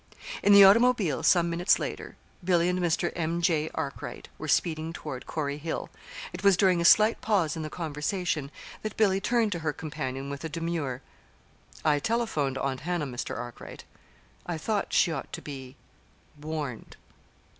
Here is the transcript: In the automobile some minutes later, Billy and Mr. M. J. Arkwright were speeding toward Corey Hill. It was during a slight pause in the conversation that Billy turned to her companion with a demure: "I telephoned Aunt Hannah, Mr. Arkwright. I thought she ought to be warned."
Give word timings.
In 0.41 0.51
the 0.51 0.63
automobile 0.63 1.21
some 1.21 1.47
minutes 1.47 1.77
later, 1.77 2.17
Billy 2.43 2.69
and 2.69 2.79
Mr. 2.79 3.11
M. 3.15 3.39
J. 3.39 3.69
Arkwright 3.75 4.29
were 4.39 4.47
speeding 4.47 4.93
toward 4.93 5.27
Corey 5.27 5.59
Hill. 5.59 5.91
It 6.33 6.43
was 6.43 6.57
during 6.57 6.81
a 6.81 6.85
slight 6.85 7.21
pause 7.21 7.55
in 7.55 7.61
the 7.61 7.69
conversation 7.69 8.49
that 8.81 8.97
Billy 8.97 9.21
turned 9.21 9.51
to 9.51 9.59
her 9.59 9.71
companion 9.71 10.31
with 10.31 10.43
a 10.43 10.49
demure: 10.49 11.03
"I 11.85 11.99
telephoned 11.99 12.57
Aunt 12.57 12.79
Hannah, 12.79 13.05
Mr. 13.05 13.37
Arkwright. 13.37 13.83
I 14.47 14.57
thought 14.57 14.91
she 14.91 15.11
ought 15.11 15.31
to 15.33 15.41
be 15.43 15.75
warned." 16.41 16.97